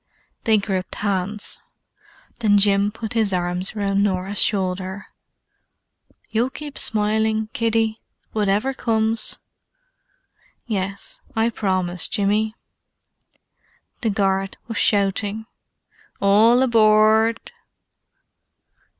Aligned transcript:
They 0.45 0.57
gripped 0.57 0.95
hands. 0.95 1.59
Then 2.39 2.57
Jim 2.57 2.91
put 2.91 3.13
his 3.13 3.31
arms 3.33 3.75
round 3.75 4.01
Norah's 4.03 4.41
shoulder. 4.41 5.05
"You'll 6.29 6.49
keep 6.49 6.75
smiling, 6.75 7.49
kiddie? 7.53 8.01
Whatever 8.31 8.73
comes?" 8.73 9.37
"Yes, 10.65 11.19
I 11.35 11.51
promise, 11.51 12.07
Jimmy." 12.07 12.55
The 14.01 14.09
guard 14.09 14.57
was 14.67 14.79
shouting. 14.79 15.45
"All 16.19 16.63
aboard." 16.63 17.51